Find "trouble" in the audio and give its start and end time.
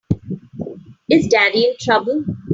1.79-2.25